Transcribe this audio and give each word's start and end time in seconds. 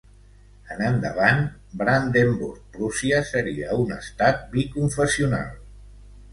En 0.75 0.79
endavant, 0.85 1.43
Brandenburg-Prússia 1.81 3.21
seria 3.35 3.79
un 3.87 3.95
estat 4.01 4.43
biconfessional. 4.59 5.57